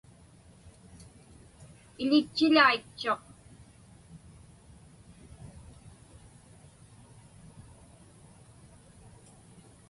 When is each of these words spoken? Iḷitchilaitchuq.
Iḷitchilaitchuq. 2.03 3.23